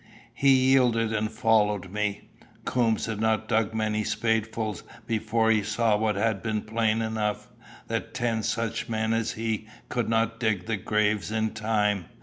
[0.33, 2.31] He yielded and followed me.
[2.65, 7.49] Coombes had not dug many spadefuls before he saw what had been plain enough
[7.87, 12.05] that ten such men as he could not dig the graves in time.